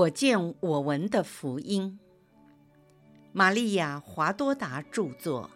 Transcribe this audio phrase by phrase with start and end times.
[0.00, 1.98] 我见我闻的福音，
[3.32, 5.50] 玛利亚·华多达著作，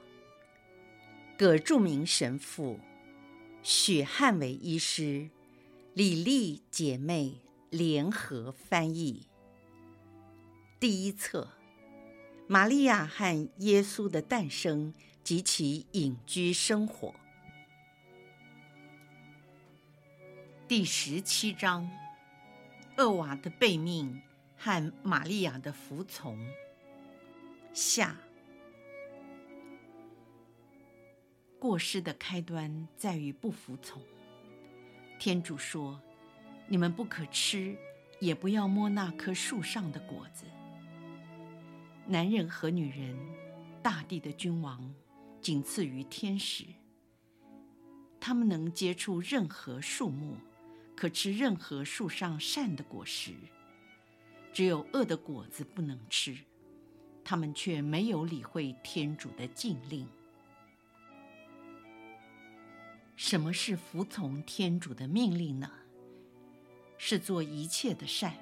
[1.38, 2.78] 葛著名神父，
[3.62, 5.30] 许汉伟医师，
[5.94, 7.40] 李丽姐妹。
[7.70, 9.26] 联合翻译。
[10.78, 11.48] 第一册：
[12.46, 17.12] 玛利亚和耶稣的诞生及其隐居生活。
[20.68, 21.90] 第十七章。
[22.96, 24.22] 厄娃的背命。
[24.64, 26.38] 和玛利亚的服从。
[27.74, 28.16] 下。
[31.58, 34.00] 过失的开端在于不服从。
[35.18, 36.00] 天主说
[36.66, 37.76] ：“你们不可吃，
[38.20, 40.46] 也不要摸那棵树上的果子。”
[42.08, 43.14] 男人和女人，
[43.82, 44.94] 大地的君王，
[45.42, 46.64] 仅次于天使。
[48.18, 50.38] 他们能接触任何树木。
[50.96, 53.34] 可吃任何树上善的果实，
[54.54, 56.38] 只有恶的果子不能吃。
[57.22, 60.08] 他们却没有理会天主的禁令。
[63.16, 65.70] 什么是服从天主的命令呢？
[66.98, 68.34] 是做一切的善，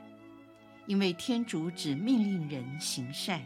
[0.87, 3.43] 因为天主只命令人行善。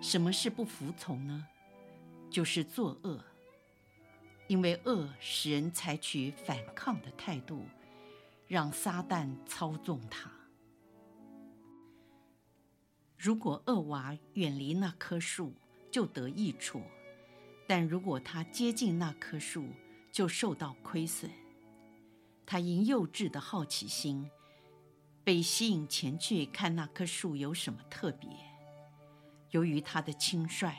[0.00, 1.46] 什么是不服从呢？
[2.30, 3.24] 就是作恶，
[4.46, 7.64] 因为恶使人采取反抗的态度。
[8.46, 10.28] 让撒旦操纵他。
[13.22, 15.52] 如果厄娃远离那棵树，
[15.90, 16.80] 就得益处；
[17.68, 19.66] 但如果他接近那棵树，
[20.10, 21.30] 就受到亏损。
[22.46, 24.30] 他因幼稚的好奇心，
[25.22, 28.30] 被吸引前去看那棵树有什么特别。
[29.50, 30.74] 由于他的轻率，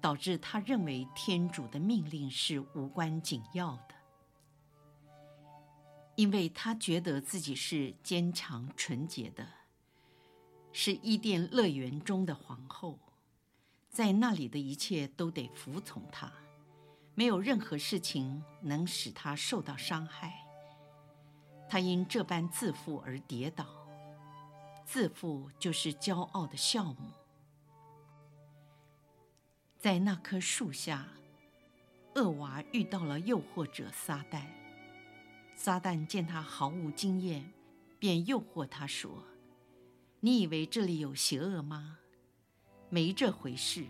[0.00, 3.94] 导致他认为天主的命令是无关紧要的。
[6.14, 9.44] 因为他觉得自己是坚强纯洁的，
[10.76, 12.98] 是伊甸乐园中的皇后，
[13.88, 16.32] 在那里的一切都得服从她，
[17.14, 20.44] 没有任何事情能使她受到伤害。
[21.68, 23.64] 她因这般自负而跌倒，
[24.84, 27.12] 自负就是骄傲的酵母。
[29.78, 31.06] 在那棵树下，
[32.16, 34.42] 厄娃遇到了诱惑者撒旦。
[35.54, 37.52] 撒旦见他毫无经验，
[38.00, 39.22] 便诱惑他说
[40.24, 41.98] ：“你以为这里有邪恶吗？
[42.88, 43.84] 没这回事。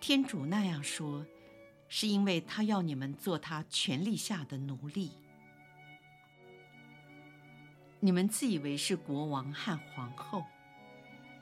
[0.00, 1.26] 天主那样说，
[1.88, 5.10] 是因为他要你们做他权力下的奴隶。
[8.00, 10.42] 你们自以为是国王和皇后，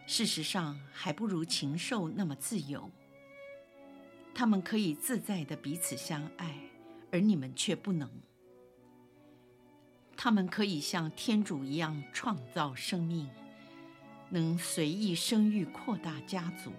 [0.09, 2.91] 事实上还不如禽兽那么自由。
[4.35, 6.53] 他们可以自在地彼此相爱，
[7.13, 8.11] 而你们却不能。”
[10.19, 13.31] 他们可以像天主一样创造生命，
[14.31, 16.73] 能随意生育扩大家族，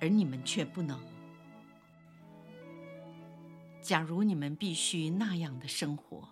[0.00, 1.00] 而你们却不能。
[3.80, 6.28] 假如你们必须那样的生活，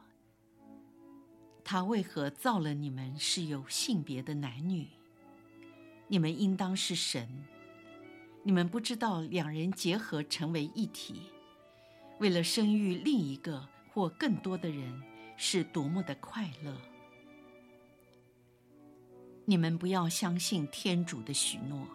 [1.62, 4.88] 他为何造了你们是有性别的男女？
[6.08, 7.28] 你们应当是神。
[8.42, 11.22] 你们不知道两人结合成为一体，
[12.18, 15.02] 为了生育另一个或更多的人。
[15.36, 16.72] 是多么的快乐！
[19.46, 21.86] 你们不要相信天主的许诺，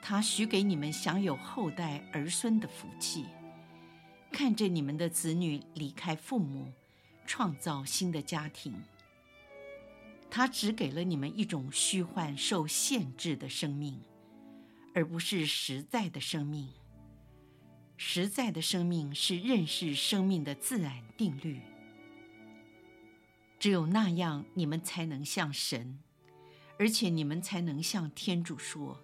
[0.00, 3.26] 他许给你们享有后代儿孙的福气，
[4.30, 6.72] 看着你们的子女离开父母，
[7.26, 8.74] 创造新的家庭。
[10.30, 14.00] 他只给了你们一种虚幻、受限制的生命，
[14.94, 16.68] 而不是实在的生命。
[17.96, 21.60] 实在的生命是认识生命的自然定律。
[23.58, 25.98] 只有那样，你们才能像神，
[26.78, 29.00] 而且你们才能向天主说：“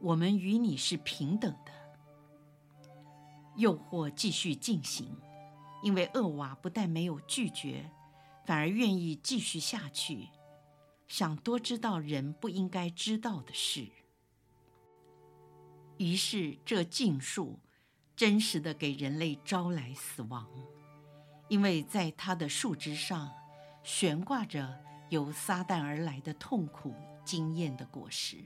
[0.00, 1.72] 我们与你是平等的。”
[3.56, 5.16] 诱惑继续进行，
[5.82, 7.90] 因为厄娃不但没有拒绝，
[8.46, 10.28] 反而愿意继续下去，
[11.08, 13.88] 想多知道人不应该知道的事。
[15.98, 17.58] 于是，这禁术
[18.14, 20.48] 真实的给人类招来死亡，
[21.48, 23.32] 因为在它的树枝上。
[23.82, 24.78] 悬挂着
[25.10, 28.38] 由撒旦而来的痛苦经验的果实。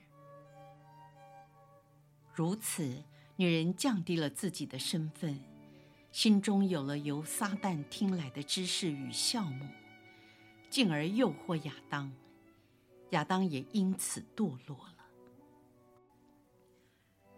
[2.35, 3.05] 如此，
[3.37, 5.41] 女人降低了自己的身份，
[6.11, 9.67] 心中有了由撒旦听来的知识与酵母，
[10.69, 12.13] 进而诱惑亚当，
[13.11, 15.07] 亚当也因此堕落了。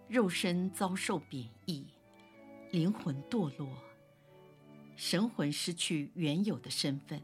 [0.08, 1.84] 肉身遭受贬抑，
[2.70, 3.68] 灵魂堕落，
[4.96, 7.20] 神魂失去原有的身份。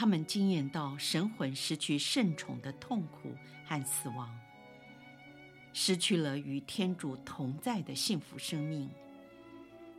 [0.00, 3.36] 他们经验到神魂失去圣宠的痛苦
[3.66, 4.34] 和死亡，
[5.74, 8.88] 失去了与天主同在的幸福生命，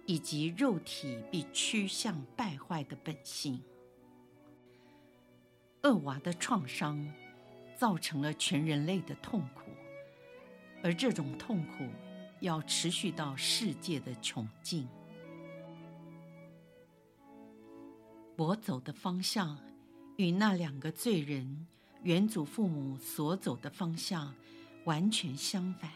[0.07, 3.61] 以及肉体必趋向败坏的本性。
[5.83, 7.07] 厄娃的创伤
[7.77, 9.69] 造成了全人类的痛苦，
[10.81, 11.87] 而这种痛苦
[12.39, 14.87] 要持续到世界的穷尽。
[18.35, 19.55] 我走的方向
[20.21, 21.65] 与那两个罪人
[22.03, 24.31] 远祖父母所走的方向
[24.83, 25.89] 完全相反。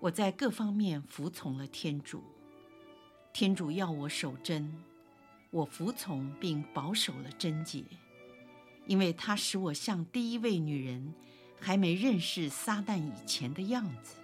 [0.00, 2.24] 我在各方面服从了天主，
[3.32, 4.68] 天主要我守贞，
[5.52, 7.84] 我服从并保守了贞洁。
[8.88, 11.14] 因为他使我像第一位女人
[11.60, 14.16] 还没认识撒旦以前的样子。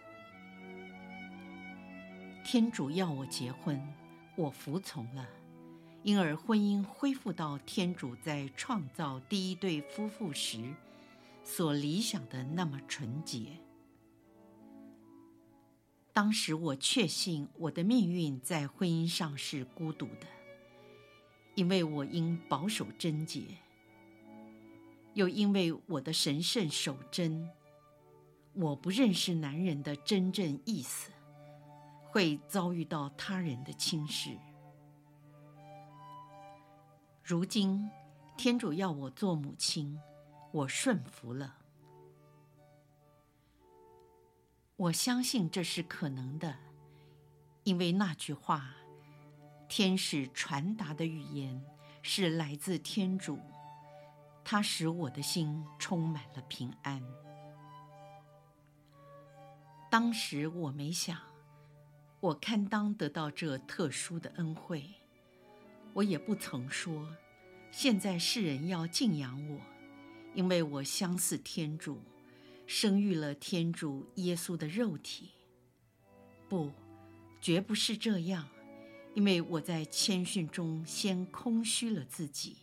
[2.44, 3.80] 天主要我结婚，
[4.34, 5.24] 我服从了，
[6.08, 10.74] 因而婚姻恢复到天主在创造第一对夫妇时
[11.42, 13.58] 所理想的那么纯洁。
[16.14, 20.26] 当时我确信我的命运在婚姻上是孤独的，
[21.54, 23.42] 因为我应保守贞洁。
[25.12, 27.50] 又因为我的神圣守贞，
[28.54, 31.12] 我不认识男人的真正意思，
[32.06, 34.30] 会遭遇到他人的轻视。
[37.28, 37.90] 如今，
[38.38, 40.00] 天主要我做母亲，
[40.50, 41.58] 我顺服了。
[44.76, 46.56] 我相信这是可能的，
[47.64, 48.70] 因为那句话，
[49.68, 51.62] 天使传达的语言
[52.00, 53.38] 是来自天主。
[54.42, 57.02] 它使我的心充满了平安。
[59.90, 61.20] 当时我没想，
[62.20, 64.94] 我堪当得到这特殊的恩惠。
[65.98, 67.12] 我也不曾说，
[67.72, 69.60] 现在世人要敬仰我，
[70.32, 71.98] 因为我相似天主，
[72.68, 75.30] 生育了天主耶稣的肉体。
[76.48, 76.70] 不，
[77.40, 78.48] 绝不是这样，
[79.14, 82.58] 因为我在谦逊中先空虚了自己。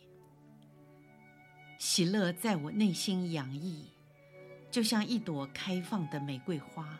[1.78, 3.84] 喜乐在我内心洋溢，
[4.70, 6.98] 就像一朵开放的玫瑰花。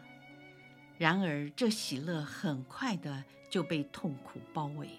[0.99, 4.91] 然而，这喜乐很快的就被痛苦包围，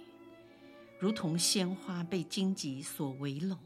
[1.00, 3.58] 如同鲜花被荆棘所围拢。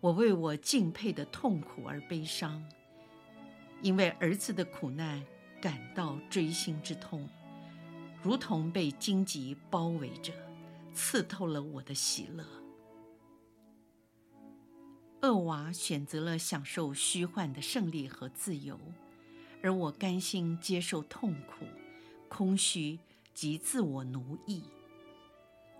[0.00, 2.62] 我为我敬佩的痛苦而悲伤，
[3.82, 5.24] 因为儿子的苦难
[5.60, 7.28] 感到锥心之痛，
[8.22, 10.32] 如同被荆棘包围着，
[10.92, 12.44] 刺透了我的喜乐。
[15.22, 18.78] 厄娃选择了享受虚幻的胜利和自由，
[19.62, 21.64] 而我甘心接受痛苦、
[22.28, 22.98] 空虚
[23.32, 24.62] 及自我奴役。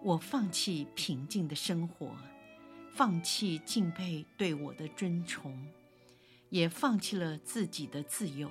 [0.04, 2.14] 我放弃平静的生活，
[2.92, 5.66] 放弃敬佩对我的尊崇，
[6.50, 8.50] 也放弃了自己的自由。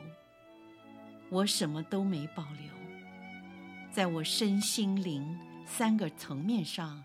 [1.29, 2.71] 我什么都没保留，
[3.91, 7.03] 在我身心灵三个层面上，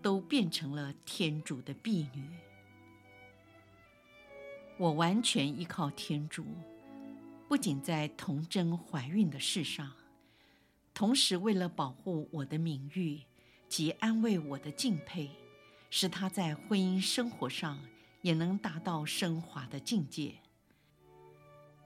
[0.00, 2.30] 都变成了天主的婢女。
[4.78, 6.46] 我完全依靠天主，
[7.46, 9.92] 不仅在童贞怀孕的事上，
[10.94, 13.20] 同时为了保护我的名誉
[13.72, 15.30] 及安慰我的敬佩，
[15.88, 17.80] 使他在婚姻生活上
[18.20, 20.34] 也能达到升华的境界，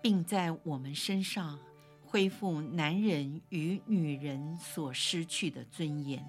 [0.02, 1.60] 并在我们身上
[2.04, 6.26] 恢复男人与女人所失去的尊严。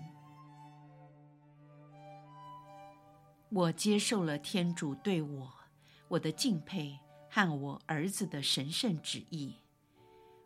[3.50, 5.54] 我接受了天主对我。
[6.10, 7.00] 我的敬佩
[7.32, 9.56] 和我儿子的神圣旨意，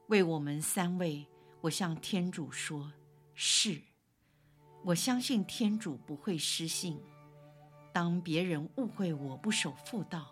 [0.08, 1.28] 为我们三位，
[1.60, 2.94] 我向天主说：
[3.36, 3.91] 是。
[4.84, 7.00] 我相信天主不会失信。
[7.94, 10.28] 当别人误会我不守妇道，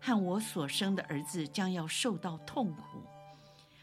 [0.00, 3.02] 和我所生的儿子将要受到痛苦，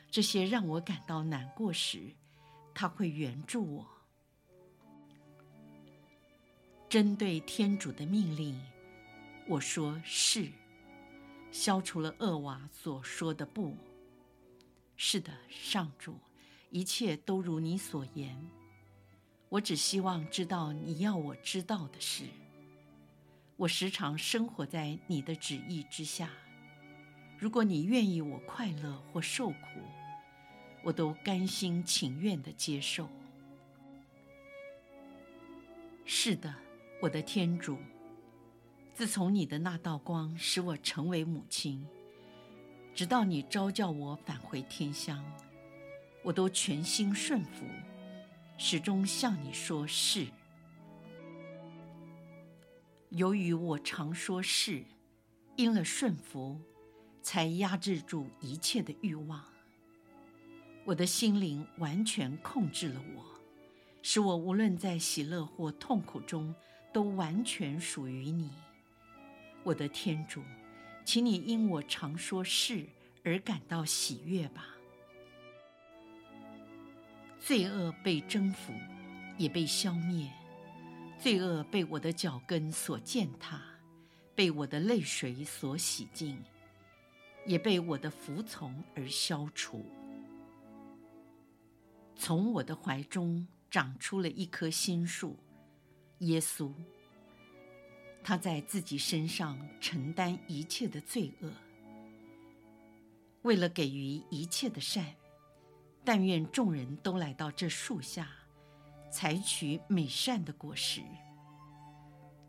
[0.09, 2.15] 这些让我感到难过时，
[2.73, 3.87] 他会援助我。
[6.89, 8.59] 针对天主的命令，
[9.47, 10.49] 我说是。
[11.51, 13.75] 消除了厄娃所说的不。
[14.97, 16.19] 是的，上主，
[16.71, 18.35] 一切都如你所言。
[19.49, 22.23] 我只希望知道你要我知道的事。
[23.57, 26.29] 我时常生活在你的旨意之下。
[27.37, 29.55] 如果你愿意我快乐或受苦，
[30.83, 33.09] 我都甘心情愿地接受。
[36.05, 36.53] 是的，
[37.01, 37.77] 我的天主。
[38.93, 41.87] 自从你的那道光使我成为母亲，
[42.93, 45.23] 直到你召叫我返回天乡，
[46.21, 47.65] 我都全心顺服，
[48.61, 50.27] 始终向你说是。
[53.07, 54.83] 由于我常说是，
[55.55, 56.59] 因了顺服，
[57.21, 59.41] 才压制住一切的欲望。
[60.83, 63.23] 我的心灵完全控制了我，
[64.01, 66.53] 使我无论在喜乐或痛苦中，
[66.91, 68.51] 都完全属于你。
[69.63, 70.43] 我的天主，
[71.05, 72.85] 请你因我常说是
[73.23, 74.75] 而感到喜悦吧。
[77.39, 78.73] 罪恶被征服，
[79.37, 80.29] 也被消灭。
[81.17, 83.61] 罪恶被我的脚跟所践踏，
[84.35, 86.41] 被我的泪水所洗净，
[87.45, 89.85] 也被我的服从而消除。
[92.15, 95.37] 从我的怀中长出了一棵新树，
[96.19, 96.71] 耶稣。
[98.21, 101.51] 他在自己身上承担一切的罪恶，
[103.41, 105.15] 为了给予一切的善，
[106.11, 108.27] 但愿众人都来到这树下。
[109.11, 111.03] 采取美善的果实，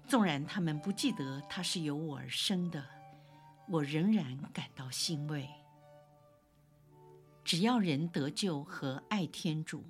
[0.09, 2.83] 纵然他们不记得他是由我而生的，
[3.69, 5.47] 我仍然感到欣慰。
[7.45, 9.85] 只要人得救和爱天主，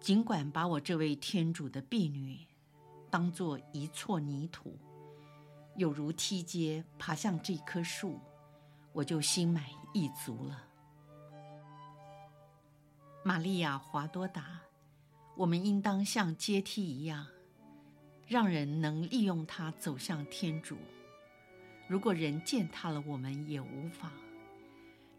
[0.00, 2.44] 尽管把我这位天主的婢女
[3.08, 4.76] 当作一撮泥土，
[5.76, 8.20] 有如梯阶爬向这棵树，
[8.92, 10.64] 我就心满意足了。
[13.28, 14.58] 玛利亚·华多达。
[15.36, 17.26] 我们应当像阶梯一样，
[18.26, 20.78] 让人能利用它走向天主。
[21.86, 24.10] 如果人践踏了我们也无妨，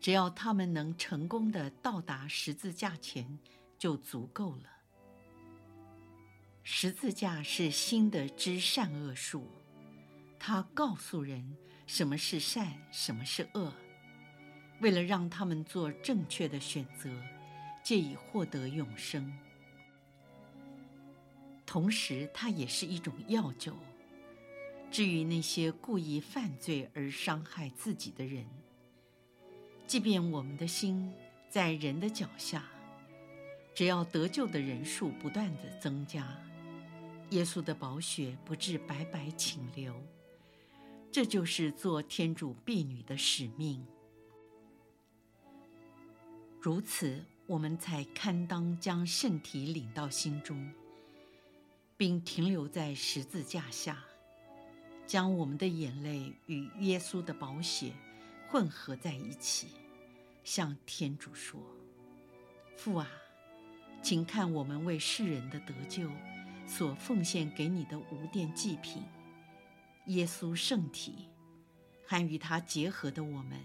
[0.02, 3.38] 只要他们能成功地到达十字架前，
[3.78, 4.64] 就足够了。
[6.64, 9.46] 十字架是新的知善恶树，
[10.40, 13.72] 它告诉人什么是善，什么是恶，
[14.82, 17.08] 为了让他们做正确的选择，
[17.84, 19.32] 借以获得永生。
[21.66, 23.76] 同时，它也是一种药酒。
[24.92, 28.44] 至于那些故意犯罪而伤害自己的人，
[29.86, 31.14] 即便我们的心
[31.48, 32.66] 在人的脚下，
[33.76, 36.36] 只要得救的人数不断的增加，
[37.30, 39.94] 耶稣的宝血不致白白倾流。
[41.12, 43.86] 这就是做天主婢女的使命。
[46.60, 50.72] 如此，我们才堪当将圣体领到心中。
[51.98, 53.98] 并停留在十字架下，
[55.06, 57.92] 将我们的眼泪与耶稣的宝血
[58.48, 59.68] 混合在一起，
[60.46, 61.60] 向天主说
[62.78, 63.06] ：“父啊，
[64.02, 66.10] 请看我们为世人的得救
[66.66, 69.04] 所奉献给你的无奠祭品——
[70.08, 71.28] 耶稣圣体，
[72.08, 73.60] 和与他结合的我们。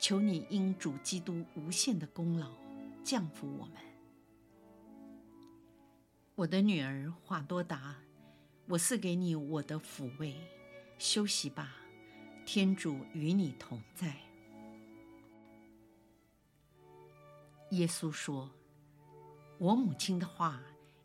[0.00, 2.50] 求你因主基督无限的功劳
[3.04, 3.74] 降服我们。”
[6.34, 7.96] 我的女儿华多达，
[8.66, 10.34] 我赐给你我的抚慰，
[10.98, 11.76] 休息吧，
[12.46, 14.16] 天主与你同在。
[17.72, 18.50] 耶稣说
[19.58, 20.62] ：“我母亲的话，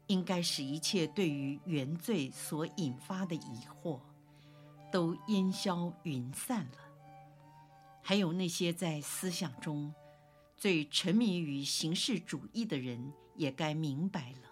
[0.08, 4.00] 应该使一切对于原罪所引发的疑惑，
[4.90, 6.85] 都烟消云散了。
[8.08, 9.92] 还有那些在思想中
[10.56, 14.52] 最沉迷于形式主义的人，也该明白了。”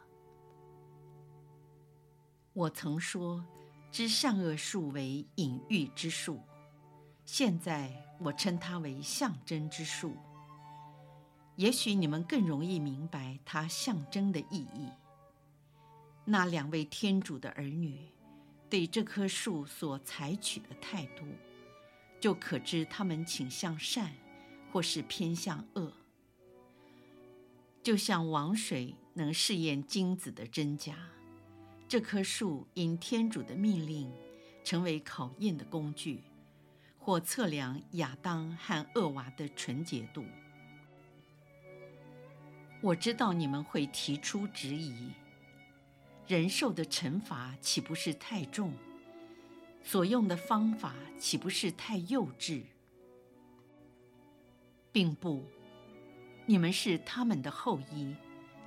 [2.54, 3.46] 我曾说，
[3.92, 6.42] 知善恶树为隐喻之树，
[7.26, 10.18] 现在我称它为象征之树。
[11.56, 14.90] 也许你们更容易明白它象征的意义。
[16.26, 18.10] 那两位天主的儿女
[18.68, 21.24] 对这棵树所采取的态度，
[22.24, 24.14] 就可知他们倾向善，
[24.72, 25.92] 或是偏向恶。
[27.84, 30.96] 就像王水能试验金子的真假。
[31.86, 34.10] 这棵树因天主的命令，
[34.64, 36.24] 成为考验的工具，
[36.98, 40.24] 或测量亚当和厄娃的纯洁度。
[42.80, 45.12] 我知道你们会提出质疑：
[46.26, 48.72] 人受的惩罚岂不是太重？
[49.84, 52.64] 所用的方法岂不是太幼稚？
[54.92, 55.44] 并不，
[56.46, 58.16] 你们是他们的后裔，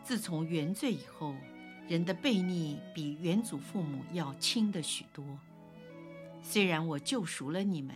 [0.02, 1.34] 自从原罪以后。
[1.88, 5.24] 人的悖逆比原祖父母要轻得许多。
[6.42, 7.94] 虽然我救赎了你们，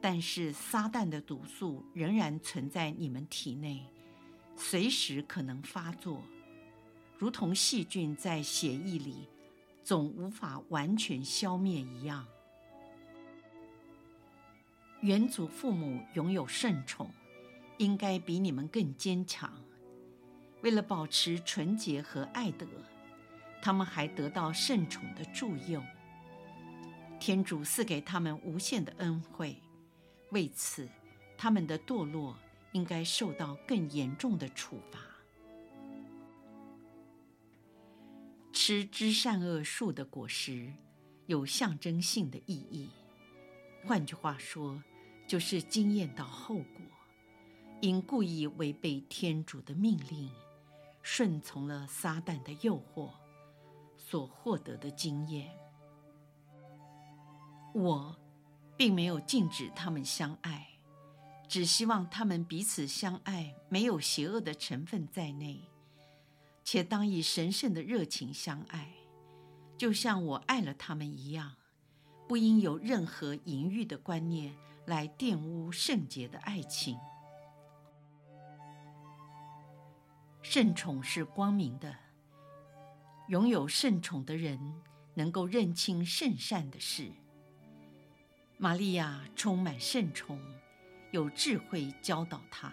[0.00, 3.84] 但是撒旦的毒素仍然存在你们体内，
[4.56, 6.22] 随时可能发作，
[7.18, 9.28] 如同细菌在血液里，
[9.86, 12.26] 总无法完全消灭一样。
[15.00, 17.08] 原祖父母拥有圣宠，
[17.78, 19.48] 应该比你们更坚强。
[20.62, 22.66] 为了保持纯洁和爱德，
[23.62, 25.80] 他们还得到圣宠的助佑，
[27.20, 29.56] 天主赐给他们无限的恩惠，
[30.30, 30.88] 为此，
[31.38, 32.36] 他们的堕落
[32.72, 34.98] 应该受到更严重的处罚。
[38.66, 40.72] 吃知善恶树的果实，
[41.26, 42.90] 有象征性的意义。
[43.84, 44.82] 换句话说，
[45.24, 46.84] 就是经验到后果，
[47.80, 50.28] 因故意违背天主的命令，
[51.00, 53.12] 顺从了撒旦的诱惑，
[53.96, 55.48] 所获得的经验。
[57.72, 58.18] 我
[58.76, 60.66] 并没有禁止他们相爱，
[61.48, 65.60] 只希望他们彼此相爱，没有邪恶的成分在内，
[66.66, 68.92] 且当以神圣的热情相爱，
[69.78, 71.54] 就像我爱了他们一样。
[72.26, 74.52] 不应有任何淫欲的观念
[74.84, 76.98] 来玷污圣洁的爱情。
[80.42, 81.94] 圣宠是光明的，
[83.28, 84.58] 拥有圣宠的人
[85.14, 87.12] 能够认清圣善的事。
[88.58, 90.40] 玛利亚充满圣宠，
[91.12, 92.72] 有智慧教导他，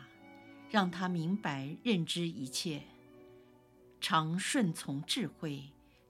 [0.71, 2.81] 让他明白认知一切，
[4.03, 5.63] 常顺从智慧，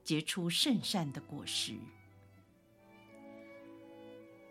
[0.04, 1.76] 结出圣善的果实。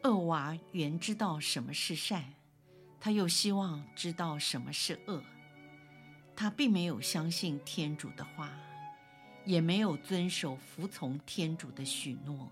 [0.05, 2.23] 恶娃原知道什么是善，
[3.01, 5.21] 他又希望知道什么是恶。
[6.37, 8.49] 他并没有相信天主的话，
[9.45, 12.49] 也没有遵守服从天主的许诺。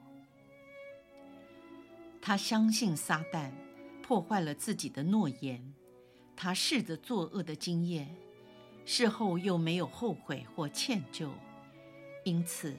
[2.20, 3.52] 他相信撒旦
[4.02, 5.72] 破坏了自己的诺言，
[6.34, 8.12] 他试着作恶的经验，
[8.84, 11.30] 事后又没有后悔或歉疚。
[12.24, 12.76] 因此，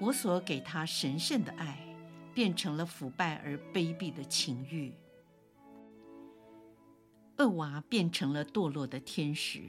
[0.00, 1.86] 我所给他神圣的爱。
[2.32, 4.94] 变成了腐败而卑鄙的情欲。
[7.38, 9.62] 厄娃变成了堕落的天使，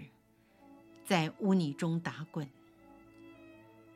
[1.04, 2.48] 在污泥中打滚。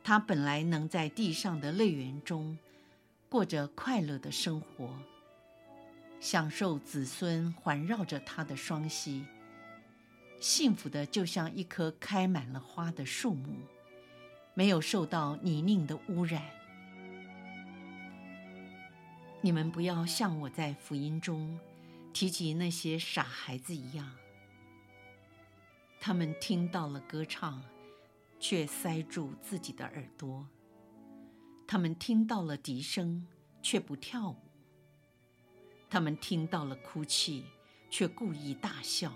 [0.04, 2.58] 他本来能在地上的乐园中
[3.30, 4.90] 过着快乐的生活，
[6.20, 9.24] 享受子孙环绕着他的双膝，
[10.46, 13.56] 幸福的就像一棵开满了花的树木，
[14.54, 16.44] 没有受到泥泞的污染。
[19.42, 21.60] 你们不要像我在福音中
[22.14, 24.16] 提及那些傻孩子一样，
[26.00, 27.64] 他们听到了歌唱，
[28.40, 30.46] 却塞住自己的耳朵；
[31.66, 33.26] 他们听到了笛声，
[33.64, 34.36] 却不跳舞；
[35.90, 37.46] 他们听到了哭泣，
[37.90, 39.12] 却故意大笑。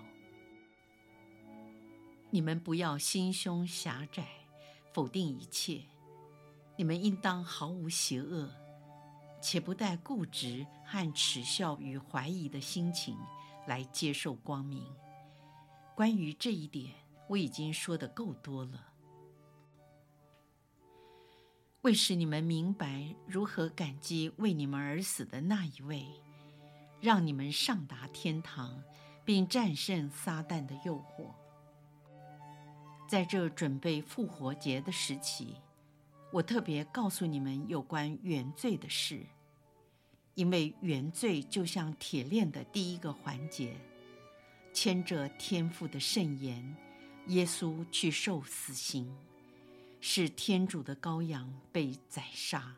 [2.30, 4.24] 你们不要心胸狭窄，
[4.92, 5.82] 否定一切。
[6.76, 8.50] 你们应当毫无邪恶。
[9.42, 13.16] 且不带固执和耻笑与怀疑的心情
[13.66, 14.84] 来接受光明。
[15.96, 16.92] 关于这一点，
[17.26, 18.88] 我已经说的够多了。
[21.80, 26.06] 为使你们明白如何感激为你们而死的那一位，
[27.00, 28.82] 让你们上达天堂，
[29.24, 31.32] 并战胜撒旦的诱惑，
[33.10, 35.56] 在这准备复活节的时期。
[36.30, 39.26] 我特别告诉你们有关原罪的事，
[40.36, 43.74] 因为原罪就像铁链的第一个环节，
[44.72, 46.76] 牵着天父的圣言，
[47.26, 49.12] 耶稣去受死刑，
[50.00, 52.76] 使天主的羔羊被宰杀。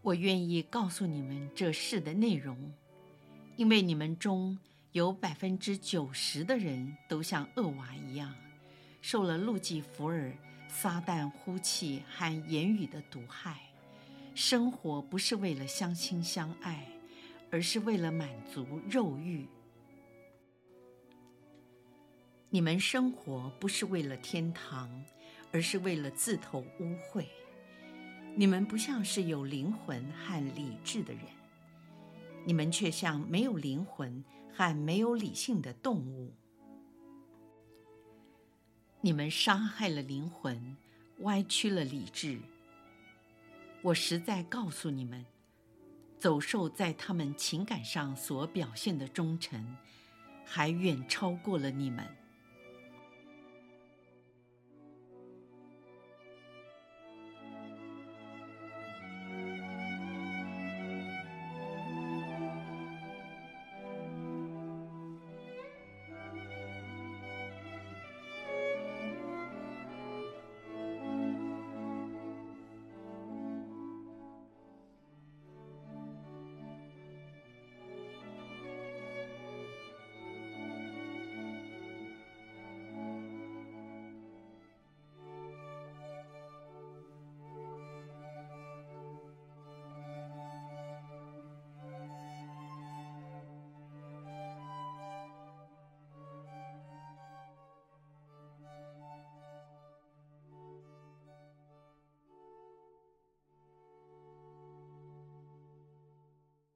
[0.00, 2.72] 我愿意告诉你们这事的内容，
[3.58, 4.58] 因为你们中
[4.92, 8.34] 有百分之九十的人都像厄娃一样，
[9.00, 10.32] 受了路基福尔。
[10.74, 13.60] 撒旦呼气和言语的毒害，
[14.34, 16.88] 生活不是为了相亲相爱，
[17.50, 19.46] 而是为了满足肉欲。
[22.48, 24.88] 你们生活不是为了天堂，
[25.52, 27.26] 而是为了自投污秽。
[28.34, 31.22] 你们不像是有灵魂和理智的人，
[32.46, 36.32] 你们却像没有灵魂和没有理性的动物。
[39.00, 40.76] 你们伤害了灵魂，
[41.20, 42.38] 歪曲了理智。
[43.82, 45.24] 我实在告诉你们，
[46.18, 49.76] 走兽在他们情感上所表现的忠诚，
[50.44, 52.06] 还远超过了你们。